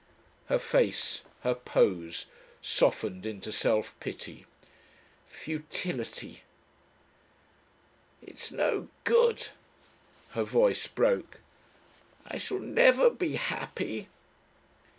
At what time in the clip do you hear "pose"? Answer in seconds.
1.53-2.25